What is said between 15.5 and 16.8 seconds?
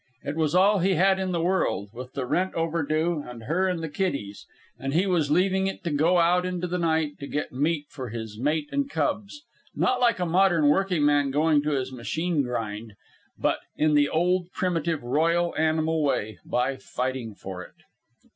animal way, by